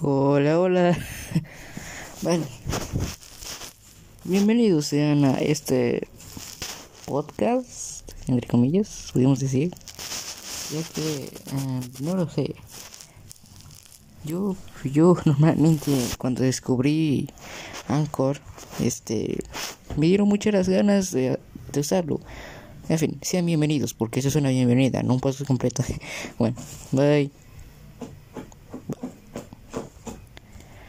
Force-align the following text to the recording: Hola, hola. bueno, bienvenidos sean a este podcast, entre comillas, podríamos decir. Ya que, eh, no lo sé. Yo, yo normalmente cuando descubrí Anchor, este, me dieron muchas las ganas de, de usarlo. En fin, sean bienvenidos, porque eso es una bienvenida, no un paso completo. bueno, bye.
Hola, 0.00 0.58
hola. 0.58 0.98
bueno, 2.22 2.44
bienvenidos 4.24 4.86
sean 4.86 5.24
a 5.24 5.34
este 5.34 6.08
podcast, 7.06 8.10
entre 8.26 8.48
comillas, 8.48 9.10
podríamos 9.12 9.38
decir. 9.38 9.72
Ya 10.72 10.82
que, 10.94 11.24
eh, 11.24 11.80
no 12.00 12.16
lo 12.16 12.28
sé. 12.28 12.56
Yo, 14.24 14.56
yo 14.84 15.16
normalmente 15.24 15.92
cuando 16.18 16.42
descubrí 16.42 17.28
Anchor, 17.86 18.40
este, 18.80 19.38
me 19.96 20.06
dieron 20.06 20.28
muchas 20.28 20.54
las 20.54 20.68
ganas 20.68 21.12
de, 21.12 21.38
de 21.72 21.80
usarlo. 21.80 22.20
En 22.88 22.98
fin, 22.98 23.18
sean 23.22 23.46
bienvenidos, 23.46 23.94
porque 23.94 24.20
eso 24.20 24.28
es 24.28 24.36
una 24.36 24.48
bienvenida, 24.48 25.02
no 25.02 25.14
un 25.14 25.20
paso 25.20 25.44
completo. 25.44 25.84
bueno, 26.38 26.56
bye. 26.92 27.30